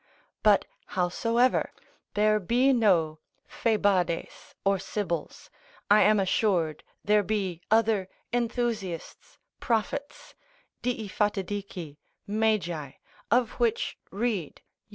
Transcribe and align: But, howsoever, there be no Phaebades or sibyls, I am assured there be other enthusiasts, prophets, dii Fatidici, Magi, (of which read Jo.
But, 0.41 0.65
howsoever, 0.97 1.71
there 2.15 2.39
be 2.39 2.73
no 2.73 3.19
Phaebades 3.47 4.55
or 4.65 4.79
sibyls, 4.79 5.51
I 5.91 6.01
am 6.01 6.19
assured 6.19 6.83
there 7.05 7.21
be 7.21 7.61
other 7.69 8.09
enthusiasts, 8.33 9.37
prophets, 9.59 10.33
dii 10.81 11.07
Fatidici, 11.07 11.97
Magi, 12.25 12.93
(of 13.29 13.51
which 13.59 13.99
read 14.09 14.55
Jo. 14.55 14.61